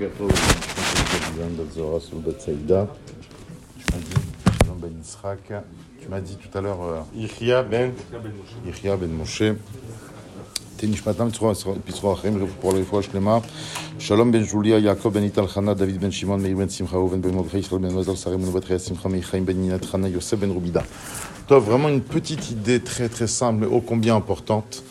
בוקר 0.00 0.08
טוב, 0.18 0.30
Ben 4.82 4.94
Yitzhak. 5.00 5.44
Tu 6.00 6.08
m'as 6.10 6.20
dit 6.20 6.36
tout 6.36 6.58
à 6.58 6.60
l'heure 6.60 7.06
Ichia 7.14 7.62
ben 7.62 7.92
Ichia 8.68 8.96
ben 8.96 9.12
Moshe. 9.20 9.54
נשמתם 10.82 11.28
פצרוע 11.84 12.14
אחרים 12.14 12.46
pour 12.62 12.74
לרפואה 12.74 13.02
שלמה. 13.02 13.38
שלום 13.98 14.32
בן 14.32 14.44
ז'וליה, 14.44 14.78
יעקב 14.78 15.08
בן 15.08 15.22
איטל 15.22 15.46
חנה, 15.46 15.74
דוד 15.74 16.00
בן 16.00 16.10
שמעון, 16.10 16.42
מאיר 16.42 16.56
בן 16.56 16.68
שמחה, 16.68 16.96
ראובן 16.96 17.22
בן 17.22 17.34
מרדכי, 17.34 17.58
ישראל 17.58 17.80
בן 17.80 17.94
מזל, 17.94 18.16
שרי 18.16 18.36
בן 18.36 18.52
בת 18.52 18.64
חיי 18.64 18.78
שמחה, 18.78 19.08
מיכאים 19.08 19.46
בן 19.46 19.56
נינת 19.56 19.84
חנה, 19.84 20.08
יוסף 20.08 20.38
בן 20.38 20.50
רובידה. 20.50 20.80
טוב, 21.46 21.68
vraiment 21.68 21.88
une 21.88 22.00
petite 22.00 22.50
idée 22.50 22.80
très 22.80 23.08
très 23.08 23.26
simple 23.26 23.58
mais 23.60 23.66
ô 23.66 23.80
combien 23.80 24.16
importante 24.16 24.82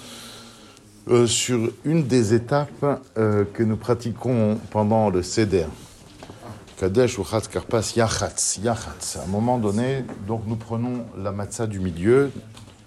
euh, 1.08 1.26
sur 1.26 1.72
une 1.84 2.06
des 2.06 2.34
étapes 2.34 3.00
euh, 3.16 3.44
que 3.54 3.62
nous 3.62 3.76
pratiquons 3.76 4.58
pendant 4.70 5.08
le 5.08 5.22
Seder. 5.22 5.66
Kadesh 6.78 7.18
ou 7.18 7.24
Karpas 7.24 7.92
Yachatz. 7.96 8.60
Yachatz. 8.62 9.16
À 9.16 9.24
un 9.24 9.26
moment 9.26 9.58
donné, 9.58 10.04
donc 10.26 10.42
nous 10.46 10.56
prenons 10.56 11.04
la 11.22 11.32
matzah 11.32 11.66
du 11.66 11.80
milieu, 11.80 12.30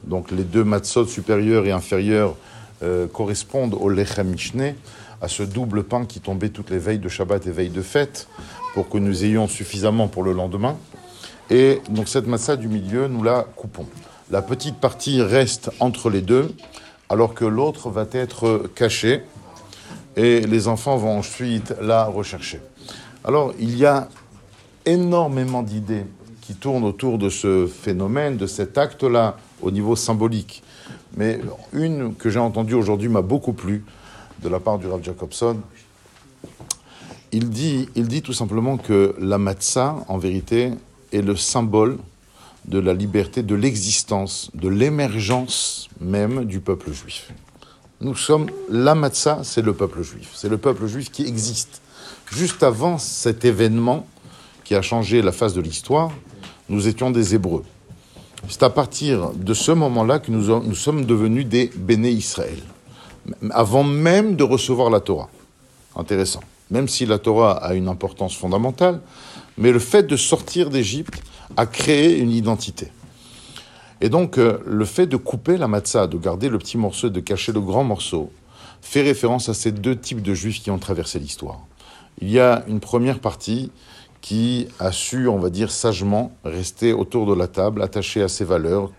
donc 0.04 0.32
les 0.32 0.44
deux 0.44 0.64
matzot 0.64 1.06
supérieurs 1.06 1.66
et 1.66 1.72
inférieurs 1.72 2.36
euh, 2.84 3.08
correspondent 3.08 3.76
au 3.80 3.90
Lechem 3.90 4.28
Mishneh, 4.28 4.76
à 5.22 5.28
ce 5.28 5.44
double 5.44 5.84
pain 5.84 6.06
qui 6.06 6.20
tombait 6.20 6.50
toutes 6.50 6.70
les 6.70 6.80
veilles 6.80 7.00
de 7.00 7.10
Shabbat 7.10 7.48
et 7.48 7.52
veilles 7.52 7.70
de 7.70 7.82
fête, 7.82 8.28
pour 8.74 8.90
que 8.90 8.98
nous 8.98 9.24
ayons 9.24 9.48
suffisamment 9.48 10.08
pour 10.08 10.24
le 10.24 10.34
lendemain. 10.34 10.78
Et 11.50 11.82
donc 11.90 12.08
cette 12.08 12.28
matzah 12.28 12.58
du 12.58 12.68
milieu, 12.68 13.08
nous 13.08 13.24
la 13.24 13.46
coupons. 13.56 13.88
La 14.32 14.42
petite 14.42 14.78
partie 14.78 15.22
reste 15.22 15.72
entre 15.80 16.10
les 16.10 16.22
deux, 16.22 16.56
alors 17.14 17.36
que 17.36 17.46
l'autre 17.46 17.92
va 17.92 18.08
être 18.12 18.64
cachée, 18.74 19.22
et 20.16 20.42
les 20.42 20.68
enfants 20.68 20.98
vont 20.98 21.20
ensuite 21.20 21.76
la 21.80 22.06
rechercher. 22.06 22.60
Alors, 23.24 23.54
il 23.60 23.78
y 23.78 23.86
a 23.86 24.10
énormément 24.88 25.62
d'idées 25.62 26.06
qui 26.42 26.56
tournent 26.56 26.84
autour 26.84 27.20
de 27.20 27.30
ce 27.30 27.68
phénomène, 27.68 28.36
de 28.36 28.48
cet 28.48 28.80
acte-là, 28.80 29.38
au 29.62 29.70
niveau 29.70 29.96
symbolique. 29.96 30.64
Mais 31.16 31.40
une 31.72 32.16
que 32.16 32.32
j'ai 32.32 32.40
entendue 32.40 32.74
aujourd'hui 32.74 33.10
m'a 33.10 33.22
beaucoup 33.22 33.54
plu, 33.54 33.86
de 34.42 34.50
la 34.50 34.60
part 34.60 34.80
du 34.80 34.88
Rav 34.88 35.04
Jacobson. 35.04 35.58
Il 37.32 37.52
dit, 37.52 37.90
il 37.94 38.08
dit 38.08 38.24
tout 38.24 38.34
simplement 38.34 38.78
que 38.78 39.16
la 39.20 39.38
matzah, 39.38 39.98
en 40.08 40.18
vérité, 40.18 40.72
est 41.12 41.22
le 41.22 41.36
symbole 41.36 42.00
de 42.66 42.80
la 42.80 42.94
liberté, 42.94 43.44
de 43.44 43.56
l'existence, 43.56 44.50
de 44.54 44.70
l'émergence 44.70 45.90
même 46.00 46.46
du 46.46 46.60
peuple 46.60 46.92
juif. 46.92 47.32
Nous 48.02 48.16
sommes, 48.16 48.50
la 48.70 48.96
matzah, 48.96 49.42
c'est 49.44 49.62
le 49.62 49.74
peuple 49.74 50.02
juif. 50.02 50.32
C'est 50.34 50.50
le 50.50 50.58
peuple 50.58 50.88
juif 50.88 51.12
qui 51.12 51.26
existe. 51.26 51.82
Juste 52.32 52.64
avant 52.64 52.98
cet 52.98 53.46
événement 53.46 54.06
qui 54.64 54.76
a 54.76 54.82
changé 54.82 55.22
la 55.22 55.32
face 55.32 55.54
de 55.54 55.62
l'histoire, 55.62 56.12
nous 56.70 56.88
étions 56.88 57.12
des 57.12 57.36
Hébreux. 57.36 57.64
C'est 58.50 58.64
à 58.64 58.70
partir 58.70 59.32
de 59.32 59.54
ce 59.54 59.72
moment-là 59.72 60.20
que 60.20 60.32
nous, 60.32 60.76
sommes 60.76 61.06
devenus 61.06 61.46
des 61.46 61.72
Béné 61.76 62.10
Israël, 62.10 62.60
avant 63.52 63.84
même 63.84 64.36
de 64.36 64.44
recevoir 64.44 64.90
la 64.90 65.00
Torah. 65.00 65.30
Intéressant. 65.96 66.42
Même 66.74 66.88
si 66.88 67.06
la 67.06 67.20
Torah 67.20 67.52
a 67.52 67.76
une 67.76 67.88
importance 67.88 68.36
fondamentale, 68.36 69.00
mais 69.60 69.72
le 69.72 69.78
fait 69.78 70.02
de 70.02 70.18
sortir 70.18 70.72
d'Égypte 70.72 71.22
a 71.56 71.68
créé 71.68 72.18
une 72.18 72.32
identité. 72.32 72.88
Et 74.02 74.10
donc, 74.10 74.40
euh, 74.40 74.58
le 74.66 74.84
fait 74.84 75.06
de 75.06 75.16
couper 75.16 75.58
la 75.58 75.68
matzah, 75.68 76.08
de 76.08 76.18
garder 76.18 76.50
le 76.50 76.58
petit 76.58 76.80
morceau, 76.80 77.10
de 77.10 77.20
cacher 77.20 77.52
le 77.52 77.62
grand 77.62 77.84
morceau, 77.84 78.32
fait 78.82 79.04
référence 79.04 79.50
à 79.50 79.54
ces 79.54 79.72
deux 79.72 79.96
types 79.96 80.24
de 80.24 80.34
juifs 80.34 80.64
qui 80.64 80.72
ont 80.72 80.80
traversé 80.80 81.20
l'histoire. 81.20 81.60
Il 82.20 82.32
y 82.32 82.40
a 82.40 82.64
une 82.68 82.80
première 82.80 83.20
partie 83.20 83.72
qui 84.22 84.68
a 84.80 84.92
su, 84.92 85.28
on 85.28 85.38
va 85.38 85.52
dire, 85.52 85.70
sagement 85.70 86.32
rester 86.44 86.92
autour 86.92 87.28
de 87.28 87.36
la 87.36 87.48
table, 87.48 87.84
attaché 87.84 88.24
à 88.24 88.30
ses 88.30 88.46
valeurs, 88.46 88.90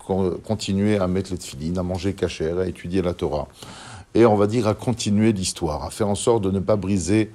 continuer 0.45 0.97
à 0.97 1.07
mettre 1.07 1.31
les 1.31 1.37
tefillines, 1.37 1.77
à 1.77 1.83
manger 1.83 2.13
cachère, 2.13 2.59
à 2.59 2.67
étudier 2.67 3.01
la 3.01 3.13
Torah. 3.13 3.49
Et 4.15 4.25
on 4.25 4.35
va 4.35 4.47
dire 4.47 4.67
à 4.67 4.73
continuer 4.73 5.33
l'histoire, 5.33 5.83
à 5.83 5.91
faire 5.91 6.07
en 6.07 6.15
sorte 6.15 6.43
de 6.43 6.49
ne 6.49 6.59
pas 6.59 6.77
briser 6.77 7.31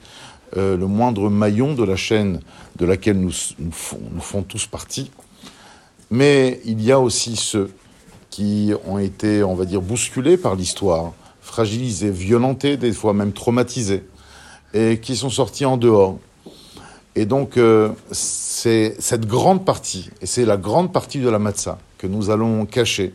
euh, 0.56 0.76
le 0.76 0.86
moindre 0.86 1.28
maillon 1.28 1.74
de 1.74 1.84
la 1.84 1.94
chaîne 1.94 2.40
de 2.76 2.86
laquelle 2.86 3.20
nous, 3.20 3.32
nous, 3.58 3.70
font 4.20 4.42
tous 4.42 4.66
partie. 4.66 5.10
Mais 6.10 6.60
il 6.64 6.82
y 6.82 6.90
a 6.90 6.98
aussi 6.98 7.36
ceux 7.36 7.70
qui 8.30 8.72
ont 8.86 8.98
été, 8.98 9.44
on 9.44 9.54
va 9.54 9.64
dire, 9.64 9.82
bousculés 9.82 10.36
par 10.36 10.56
l'histoire, 10.56 11.12
fragilisés, 11.40 12.10
violentés, 12.10 12.76
des 12.76 12.92
fois 12.92 13.12
même 13.12 13.32
traumatisés 13.32 14.02
et 14.72 14.98
qui 15.00 15.16
sont 15.16 15.30
sortis 15.30 15.64
en 15.64 15.76
dehors. 15.76 16.18
Et 17.16 17.26
donc, 17.26 17.56
euh, 17.56 17.90
c'est 18.12 18.94
cette 19.00 19.26
grande 19.26 19.64
partie, 19.64 20.10
et 20.20 20.26
c'est 20.26 20.44
la 20.44 20.56
grande 20.56 20.92
partie 20.92 21.18
de 21.18 21.28
la 21.28 21.38
matzah 21.38 21.78
que 21.98 22.06
nous 22.06 22.30
allons 22.30 22.66
cacher. 22.66 23.14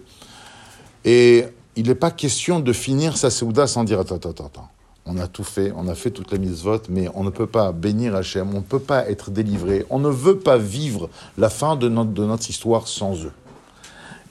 Et 1.05 1.45
il 1.75 1.87
n'est 1.87 1.95
pas 1.95 2.11
question 2.11 2.59
de 2.59 2.73
finir 2.73 3.17
sa 3.17 3.29
Seouda 3.29 3.67
sans 3.67 3.83
dire 3.83 3.99
attends, 3.99 4.15
attends, 4.15 4.45
attends. 4.45 4.69
On 5.07 5.17
a 5.17 5.27
tout 5.27 5.43
fait, 5.43 5.71
on 5.75 5.87
a 5.87 5.93
fait 5.93 6.09
toutes 6.09 6.31
les 6.31 6.39
vote, 6.39 6.87
mais 6.89 7.09
on 7.13 7.23
ne 7.23 7.29
peut 7.29 7.45
pas 7.45 7.71
bénir 7.71 8.15
Hachem, 8.15 8.49
on 8.55 8.57
ne 8.57 8.63
peut 8.63 8.79
pas 8.79 9.07
être 9.07 9.29
délivré, 9.29 9.85
on 9.91 9.99
ne 9.99 10.09
veut 10.09 10.39
pas 10.39 10.57
vivre 10.57 11.09
la 11.37 11.49
fin 11.49 11.75
de 11.75 11.87
notre, 11.87 12.11
de 12.11 12.25
notre 12.25 12.49
histoire 12.49 12.87
sans 12.87 13.23
eux. 13.23 13.31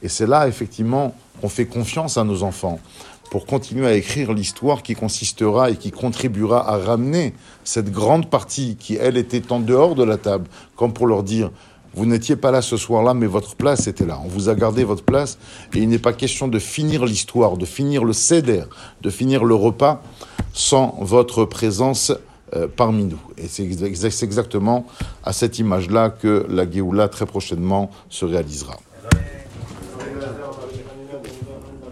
Et 0.03 0.09
c'est 0.09 0.27
là, 0.27 0.49
effectivement, 0.49 1.15
qu'on 1.41 1.49
fait 1.49 1.67
confiance 1.67 2.19
à 2.19 2.25
nos 2.25 2.43
enfants 2.43 2.81
pour 3.31 3.47
continuer 3.47 3.87
à 3.87 3.95
écrire 3.95 4.33
l'histoire 4.33 4.83
qui 4.83 4.95
consistera 4.95 5.71
et 5.71 5.77
qui 5.77 5.91
contribuera 5.93 6.69
à 6.69 6.77
ramener 6.77 7.35
cette 7.63 7.91
grande 7.91 8.29
partie 8.29 8.77
qui, 8.77 8.97
elle, 8.97 9.17
était 9.17 9.53
en 9.53 9.61
dehors 9.61 9.95
de 9.95 10.05
la 10.05 10.17
table, 10.17 10.49
comme 10.77 10.93
pour 10.93 11.07
leur 11.07 11.23
dire, 11.23 11.51
vous 11.95 12.07
n'étiez 12.07 12.37
pas 12.37 12.51
là 12.51 12.63
ce 12.63 12.77
soir-là, 12.77 13.15
mais 13.15 13.27
votre 13.27 13.55
place 13.55 13.87
était 13.87 14.07
là. 14.07 14.21
On 14.25 14.29
vous 14.29 14.49
a 14.49 14.55
gardé 14.55 14.85
votre 14.85 15.05
place 15.05 15.39
et 15.75 15.79
il 15.79 15.89
n'est 15.89 15.99
pas 15.99 16.13
question 16.13 16.49
de 16.49 16.59
finir 16.59 17.05
l'histoire, 17.05 17.57
de 17.57 17.65
finir 17.65 18.05
le 18.05 18.13
céder, 18.13 18.65
de 19.03 19.11
finir 19.11 19.45
le 19.45 19.55
repas 19.55 20.03
sans 20.53 20.97
votre 21.01 21.45
présence 21.45 22.13
euh, 22.55 22.67
parmi 22.75 23.05
nous. 23.05 23.21
Et 23.39 23.49
c'est 23.49 24.23
exactement 24.23 24.87
à 25.23 25.33
cette 25.33 25.59
image-là 25.59 26.11
que 26.11 26.47
la 26.49 26.71
Géoula 26.71 27.09
très 27.09 27.27
prochainement 27.27 27.91
se 28.09 28.25
réalisera. 28.25 28.77